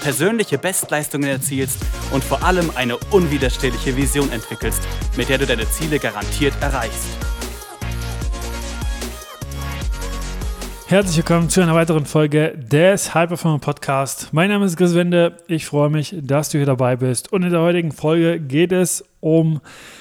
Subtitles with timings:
[0.00, 1.78] persönliche Bestleistungen erzielst
[2.12, 4.82] und vor allem eine unwiderstehliche Vision entwickelst,
[5.16, 7.08] mit der du deine Ziele garantiert erreichst.
[10.88, 14.32] Herzlich willkommen zu einer weiteren Folge des High Performer Podcast.
[14.32, 15.36] Mein Name ist Chris Wende.
[15.46, 17.30] Ich freue mich, dass du hier dabei bist.
[17.30, 19.60] Und in der heutigen Folge geht es um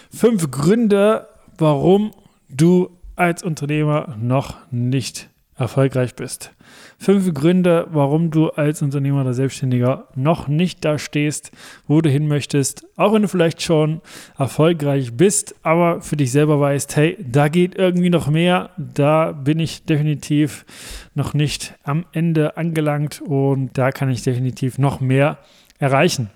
[0.10, 1.28] fünf Gründe,
[1.58, 2.14] warum
[2.48, 5.28] du als Unternehmer noch nicht
[5.58, 6.52] erfolgreich bist.
[7.00, 11.52] Fünf Gründe, warum du als Unternehmer oder Selbstständiger noch nicht da stehst,
[11.88, 14.02] wo du hin möchtest, auch wenn du vielleicht schon
[14.38, 19.60] erfolgreich bist, aber für dich selber weißt, hey, da geht irgendwie noch mehr, da bin
[19.60, 20.66] ich definitiv
[21.14, 25.38] noch nicht am Ende angelangt und da kann ich definitiv noch mehr
[25.80, 26.30] erreichen.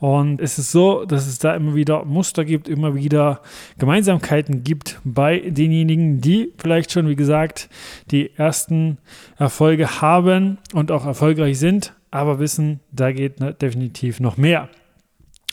[0.00, 3.42] Und es ist so, dass es da immer wieder Muster gibt, immer wieder
[3.78, 7.68] Gemeinsamkeiten gibt bei denjenigen, die vielleicht schon, wie gesagt,
[8.10, 8.96] die ersten
[9.36, 14.70] Erfolge haben und auch erfolgreich sind, aber wissen, da geht ne, definitiv noch mehr.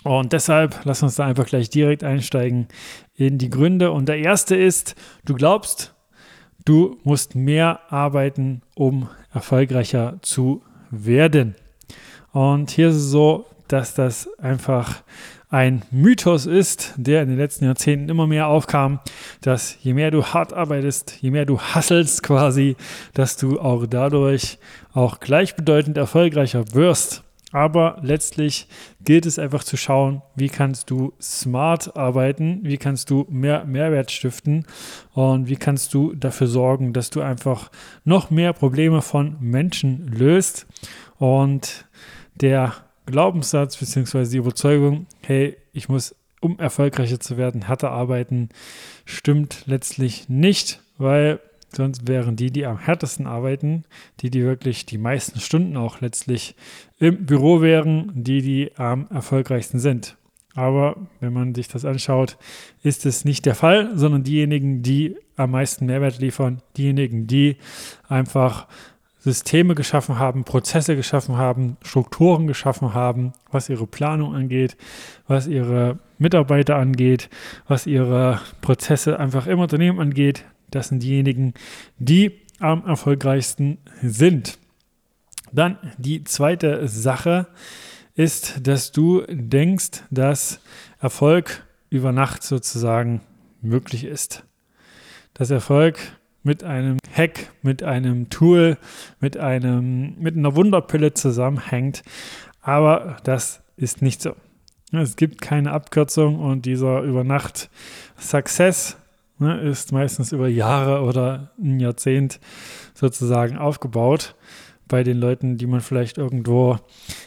[0.03, 2.70] Und deshalb lass uns da einfach gleich direkt einsteigen
[3.16, 3.92] in die Gründe.
[3.92, 5.94] Und der erste ist, du glaubst,
[6.64, 11.56] du musst mehr arbeiten, um erfolgreicher zu werden.
[12.31, 15.04] Und hier ist es so, dass das einfach
[15.50, 19.00] ein Mythos ist, der in den letzten Jahrzehnten immer mehr aufkam,
[19.42, 22.76] dass je mehr du hart arbeitest, je mehr du hasselst quasi,
[23.14, 24.58] dass du auch dadurch
[24.94, 27.24] auch gleichbedeutend erfolgreicher wirst.
[27.54, 28.68] Aber letztlich
[29.06, 34.12] gilt es einfach zu schauen, wie kannst du smart arbeiten, wie kannst du mehr Mehrwert
[34.12, 34.66] stiften
[35.14, 37.72] und wie kannst du dafür sorgen, dass du einfach
[38.04, 40.68] noch mehr Probleme von Menschen löst.
[41.20, 41.86] Und
[42.36, 42.74] der
[43.07, 44.29] Glaubenssatz bzw.
[44.29, 48.50] die Überzeugung, hey, ich muss, um erfolgreicher zu werden, härter arbeiten,
[49.06, 51.40] stimmt letztlich nicht, weil
[51.73, 53.85] sonst wären die, die am härtesten arbeiten,
[54.19, 56.56] die, die wirklich die meisten Stunden auch letztlich
[57.00, 60.17] im Büro wären, die, die am erfolgreichsten sind.
[60.53, 62.38] Aber wenn man sich das anschaut,
[62.84, 67.57] ist es nicht der Fall, sondern diejenigen, die am meisten Mehrwert liefern, diejenigen, die
[68.09, 68.67] einfach
[69.19, 74.78] Systeme geschaffen haben, Prozesse geschaffen haben, Strukturen geschaffen haben, was ihre Planung angeht,
[75.28, 77.29] was ihre Mitarbeiter angeht,
[77.67, 80.45] was ihre Prozesse einfach im Unternehmen angeht.
[80.69, 81.53] Das sind diejenigen,
[81.97, 84.59] die am erfolgreichsten sind.
[85.51, 87.47] Dann die zweite Sache
[88.16, 90.59] ist, dass du denkst, dass
[90.99, 93.22] Erfolg über Nacht sozusagen
[93.61, 94.44] möglich ist.
[95.34, 95.99] Dass Erfolg
[96.44, 98.78] mit einem Hack, mit einem Tool,
[99.20, 102.03] mit einem, mit einer Wunderpille zusammenhängt.
[102.62, 104.36] Aber das ist nicht so.
[104.92, 107.70] Es gibt keine Abkürzung und dieser Übernacht
[108.18, 108.97] Success
[109.40, 112.40] ne, ist meistens über Jahre oder ein Jahrzehnt
[112.94, 114.36] sozusagen aufgebaut
[114.88, 116.78] bei den Leuten, die man vielleicht irgendwo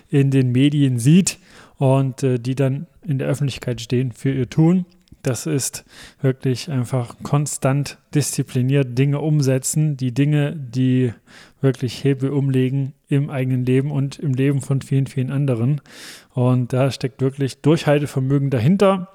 [0.08, 1.38] in den Medien sieht
[1.76, 4.86] und äh, die dann in der Öffentlichkeit stehen für ihr Tun.
[5.22, 5.84] Das ist
[6.22, 11.12] wirklich einfach konstant diszipliniert Dinge umsetzen, die Dinge, die
[11.60, 15.80] wirklich Hebel umlegen im eigenen Leben und im Leben von vielen, vielen anderen.
[16.32, 19.08] Und da steckt wirklich Durchhaltevermögen dahinter.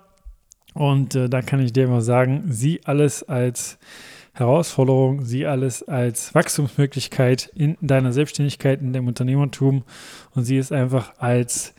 [0.74, 3.80] Und äh, da kann ich dir mal sagen, sieh alles als
[4.34, 9.84] Herausforderung, sieh alles als Wachstumsmöglichkeit in deiner Selbstständigkeit, in deinem Unternehmertum
[10.34, 11.74] und sieh es einfach als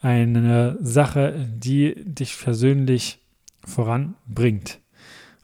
[0.00, 3.18] eine Sache, die dich persönlich
[3.64, 4.80] voranbringt.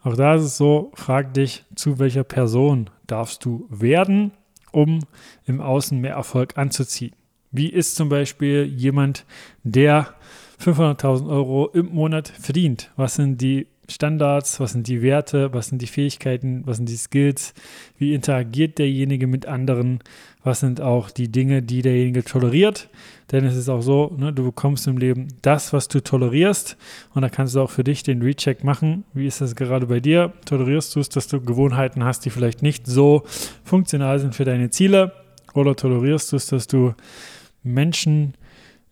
[0.03, 4.33] Auch da ist es so, frag dich, zu welcher Person darfst du werden,
[4.71, 5.01] um
[5.47, 7.15] im Außen mehr Erfolg anzuziehen.
[7.51, 9.25] Wie ist zum Beispiel jemand,
[9.63, 10.15] der
[10.61, 12.91] 500.000 Euro im Monat verdient?
[12.97, 16.97] Was sind die Standards, was sind die Werte, was sind die Fähigkeiten, was sind die
[16.97, 17.55] Skills,
[17.99, 20.01] wie interagiert derjenige mit anderen,
[20.43, 22.89] was sind auch die Dinge, die derjenige toleriert.
[23.33, 26.77] Denn es ist auch so, ne, du bekommst im Leben das, was du tolerierst
[27.15, 29.05] und da kannst du auch für dich den Recheck machen.
[29.13, 30.33] Wie ist das gerade bei dir?
[30.45, 33.25] Tolerierst du es, dass du Gewohnheiten hast, die vielleicht nicht so
[33.65, 35.13] funktional sind für deine Ziele?
[35.55, 36.95] Oder tolerierst du es, dass du
[37.63, 38.35] Menschen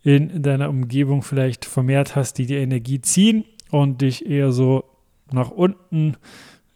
[0.03, 4.83] in deiner Umgebung vielleicht vermehrt hast, die die Energie ziehen und dich eher so
[5.31, 6.15] nach unten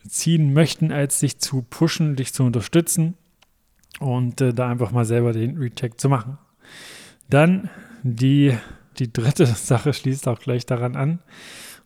[0.07, 3.13] ziehen möchten, als dich zu pushen, dich zu unterstützen
[3.99, 6.39] und äh, da einfach mal selber den Recheck zu machen.
[7.29, 7.69] Dann
[8.01, 8.57] die,
[8.97, 11.19] die dritte Sache schließt auch gleich daran an.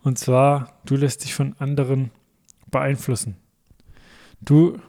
[0.01, 2.11] Und zwar, du lässt dich von anderen
[2.71, 3.35] beeinflussen.
[4.39, 4.79] Du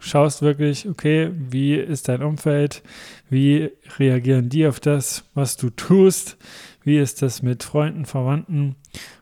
[0.00, 2.82] schaust wirklich, okay, wie ist dein Umfeld?
[3.30, 6.36] Wie reagieren die auf das, was du tust?
[6.88, 8.74] Wie ist das mit Freunden, Verwandten?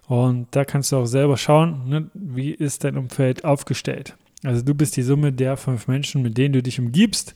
[0.07, 4.17] Und da kannst du auch selber schauen, ne, wie ist dein Umfeld aufgestellt.
[4.45, 7.35] Also du bist die Summe der fünf Menschen, mit denen du dich umgibst.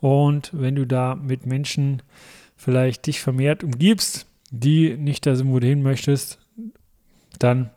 [0.00, 2.00] Und wenn du da mit Menschen
[2.56, 6.38] vielleicht dich vermehrt umgibst, die nicht da sind, wo du hin möchtest,
[7.38, 7.68] dann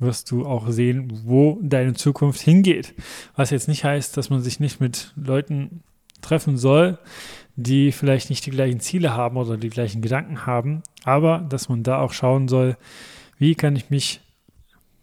[0.00, 2.94] wirst du auch sehen, wo deine Zukunft hingeht.
[3.36, 5.84] Was jetzt nicht heißt, dass man sich nicht mit Leuten
[6.20, 6.98] treffen soll,
[7.60, 11.82] die vielleicht nicht die gleichen Ziele haben oder die gleichen Gedanken haben, aber dass man
[11.82, 12.76] da auch schauen soll,
[13.36, 14.20] wie kann ich mich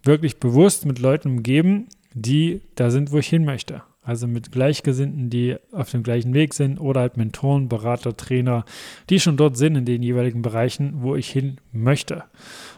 [0.04, 3.84] wirklich bewusst mit Leuten umgeben, die da sind, wo ich hin möchte.
[4.04, 8.64] Also mit Gleichgesinnten, die auf dem gleichen Weg sind oder halt Mentoren, Berater, Trainer,
[9.10, 12.24] die schon dort sind in den jeweiligen Bereichen, wo ich hin möchte.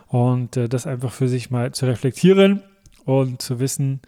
[0.07, 2.63] Und äh, das einfach für sich mal zu reflektieren
[3.05, 3.99] und zu wissen,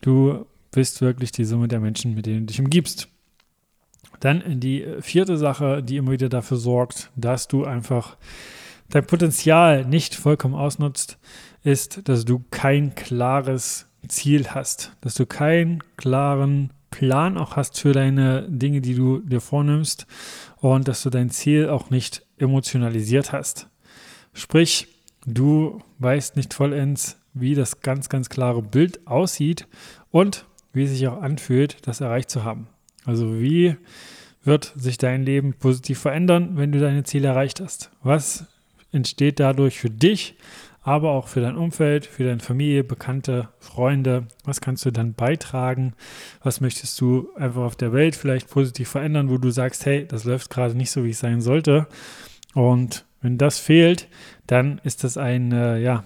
[0.00, 3.11] du bist wirklich die Summe der Menschen, mit denen du dich umgibst.
[4.22, 8.16] Dann die vierte Sache, die immer wieder dafür sorgt, dass du einfach
[8.88, 11.18] dein Potenzial nicht vollkommen ausnutzt,
[11.64, 17.92] ist, dass du kein klares Ziel hast, dass du keinen klaren Plan auch hast für
[17.92, 20.06] deine Dinge, die du dir vornimmst
[20.58, 23.66] und dass du dein Ziel auch nicht emotionalisiert hast.
[24.34, 24.86] Sprich,
[25.26, 29.66] du weißt nicht vollends, wie das ganz, ganz klare Bild aussieht
[30.12, 32.68] und wie es sich auch anfühlt, das erreicht zu haben.
[33.04, 33.76] Also wie
[34.44, 37.90] wird sich dein Leben positiv verändern, wenn du deine Ziele erreicht hast?
[38.02, 38.46] Was
[38.92, 40.36] entsteht dadurch für dich,
[40.82, 44.26] aber auch für dein Umfeld, für deine Familie, Bekannte, Freunde?
[44.44, 45.94] Was kannst du dann beitragen?
[46.42, 50.24] Was möchtest du einfach auf der Welt vielleicht positiv verändern, wo du sagst, hey, das
[50.24, 51.86] läuft gerade nicht so, wie es sein sollte?
[52.54, 54.08] Und wenn das fehlt,
[54.48, 56.04] dann ist das ein äh, ja,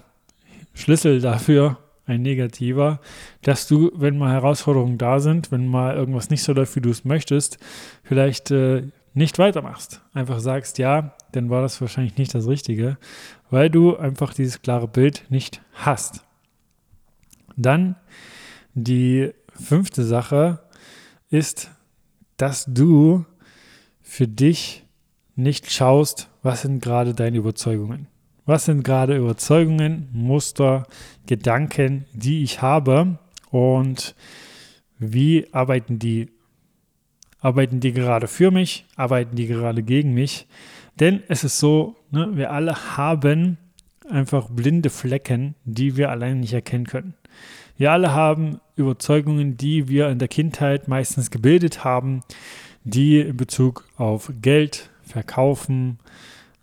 [0.75, 1.77] Schlüssel dafür,
[2.07, 2.99] ein negativer,
[3.41, 6.89] dass du, wenn mal Herausforderungen da sind, wenn mal irgendwas nicht so läuft, wie du
[6.89, 7.59] es möchtest,
[8.03, 8.83] vielleicht äh,
[9.13, 10.01] nicht weitermachst.
[10.13, 12.97] Einfach sagst, ja, dann war das wahrscheinlich nicht das Richtige,
[13.49, 16.23] weil du einfach dieses klare Bild nicht hast.
[17.55, 17.95] Dann
[18.73, 20.59] die fünfte Sache
[21.29, 21.71] ist,
[22.37, 23.25] dass du
[24.01, 24.85] für dich
[25.35, 28.07] nicht schaust, was sind gerade deine Überzeugungen.
[28.47, 30.87] Was sind gerade Überzeugungen, Muster,
[31.25, 33.19] Gedanken, die ich habe
[33.51, 34.15] und
[34.99, 36.29] wie arbeiten die?
[37.41, 38.85] Arbeiten die gerade für mich?
[38.95, 40.47] Arbeiten die gerade gegen mich?
[40.97, 43.57] Denn es ist so, ne, wir alle haben
[44.09, 47.15] einfach blinde Flecken, die wir allein nicht erkennen können.
[47.77, 52.21] Wir alle haben Überzeugungen, die wir in der Kindheit meistens gebildet haben,
[52.85, 55.99] die in Bezug auf Geld, Verkaufen,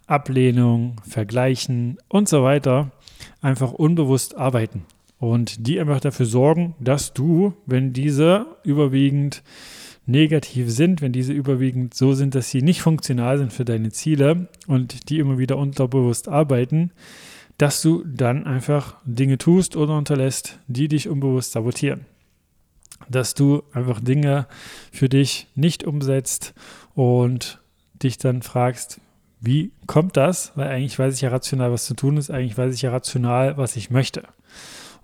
[0.06, 2.90] Ablehnung, Vergleichen und so weiter
[3.40, 4.84] einfach unbewusst arbeiten.
[5.18, 9.42] Und die einfach dafür sorgen, dass du, wenn diese überwiegend
[10.06, 14.48] negativ sind, wenn diese überwiegend so sind, dass sie nicht funktional sind für deine Ziele
[14.66, 16.90] und die immer wieder unterbewusst arbeiten,
[17.58, 22.06] dass du dann einfach Dinge tust oder unterlässt, die dich unbewusst sabotieren.
[23.08, 24.46] Dass du einfach Dinge
[24.92, 26.54] für dich nicht umsetzt
[26.94, 27.60] und
[28.02, 29.00] dich dann fragst,
[29.44, 30.52] wie kommt das?
[30.54, 32.30] Weil eigentlich weiß ich ja rational, was zu tun ist.
[32.30, 34.24] Eigentlich weiß ich ja rational, was ich möchte.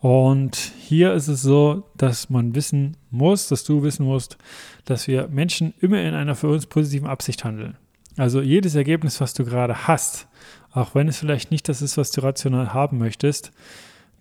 [0.00, 4.38] Und hier ist es so, dass man wissen muss, dass du wissen musst,
[4.86, 7.76] dass wir Menschen immer in einer für uns positiven Absicht handeln.
[8.16, 10.26] Also jedes Ergebnis, was du gerade hast,
[10.72, 13.52] auch wenn es vielleicht nicht das ist, was du rational haben möchtest,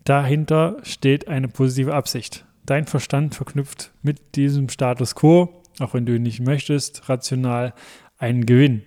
[0.04, 2.44] dahinter steht eine positive Absicht.
[2.66, 7.72] Dein Verstand verknüpft mit diesem Status quo, auch wenn du ihn nicht möchtest, rational
[8.18, 8.82] einen Gewinn.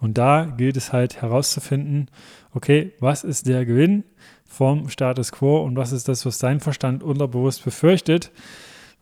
[0.00, 2.10] Und da gilt es halt herauszufinden,
[2.52, 4.04] okay, was ist der Gewinn
[4.44, 8.32] vom Status quo und was ist das, was dein Verstand unterbewusst befürchtet?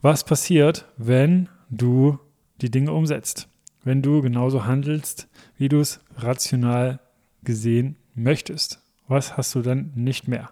[0.02, 2.18] Was passiert, wenn du
[2.60, 3.48] die Dinge umsetzt?
[3.84, 7.00] Wenn du genauso handelst, wie du es rational
[7.42, 8.82] gesehen möchtest?
[9.06, 10.50] Was hast du dann nicht mehr?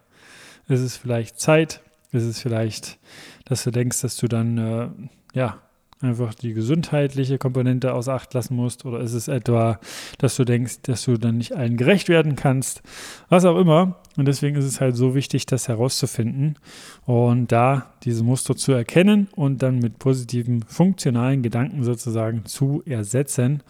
[0.69, 1.81] Ist es vielleicht Zeit?
[2.13, 2.99] Ist es vielleicht,
[3.45, 4.89] dass du denkst, dass du dann äh,
[5.35, 5.61] ja
[6.01, 8.85] einfach die gesundheitliche Komponente außer Acht lassen musst?
[8.85, 9.81] Oder ist es etwa,
[10.19, 12.83] dass du denkst, dass du dann nicht allen gerecht werden kannst?
[13.29, 13.97] Was auch immer.
[14.17, 16.59] Und deswegen ist es halt so wichtig, das herauszufinden
[17.05, 23.63] und da diese Muster zu erkennen und dann mit positiven, funktionalen Gedanken sozusagen zu ersetzen.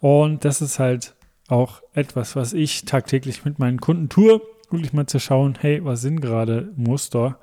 [0.00, 1.14] Und das ist halt
[1.48, 6.00] auch etwas, was ich tagtäglich mit meinen Kunden tue, wirklich mal zu schauen, hey, was
[6.00, 7.38] sind gerade Muster,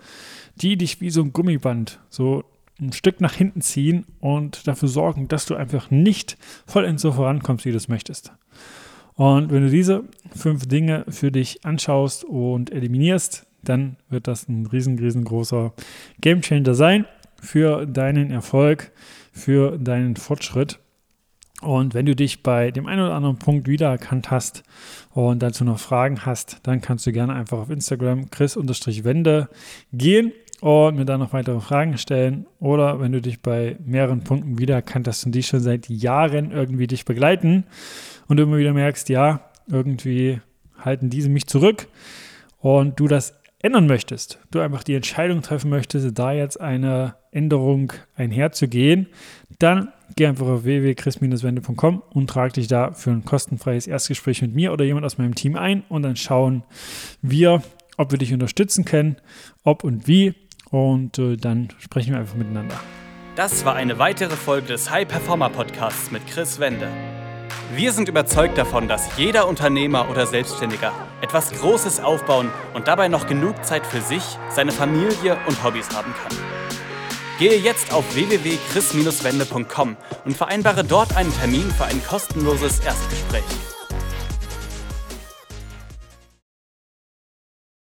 [0.55, 2.43] die dich wie so ein Gummiband so
[2.79, 7.65] ein Stück nach hinten ziehen und dafür sorgen, dass du einfach nicht vollends so vorankommst,
[7.65, 8.31] wie du es möchtest.
[9.15, 14.65] Und wenn du diese fünf Dinge für dich anschaust und eliminierst, dann wird das ein
[14.65, 15.73] riesen, riesengroßer
[16.21, 17.05] Gamechanger sein
[17.41, 18.91] für deinen Erfolg,
[19.33, 20.79] für deinen Fortschritt.
[21.61, 24.63] Und wenn du dich bei dem einen oder anderen Punkt wiedererkannt hast
[25.11, 29.49] und dazu noch Fragen hast, dann kannst du gerne einfach auf Instagram chris-wende
[29.91, 32.45] gehen und mir da noch weitere Fragen stellen.
[32.59, 36.87] Oder wenn du dich bei mehreren Punkten wiedererkannt hast und die schon seit Jahren irgendwie
[36.87, 37.65] dich begleiten
[38.27, 40.41] und du immer wieder merkst, ja, irgendwie
[40.77, 41.87] halten diese mich zurück
[42.59, 47.91] und du das ändern möchtest, du einfach die Entscheidung treffen möchtest, da jetzt eine Änderung
[48.15, 49.07] einherzugehen,
[49.59, 54.71] dann geh einfach auf www.chris-wende.com und trag dich da für ein kostenfreies Erstgespräch mit mir
[54.71, 56.63] oder jemand aus meinem Team ein und dann schauen
[57.21, 57.61] wir,
[57.97, 59.17] ob wir dich unterstützen können,
[59.63, 60.35] ob und wie
[60.71, 62.75] und äh, dann sprechen wir einfach miteinander.
[63.35, 66.89] Das war eine weitere Folge des High Performer Podcasts mit Chris Wende.
[67.73, 73.27] Wir sind überzeugt davon, dass jeder Unternehmer oder Selbstständiger etwas Großes aufbauen und dabei noch
[73.27, 76.35] genug Zeit für sich, seine Familie und Hobbys haben kann.
[77.37, 79.95] Gehe jetzt auf www.chris-wende.com
[80.25, 83.68] und vereinbare dort einen Termin für ein kostenloses Erstgespräch.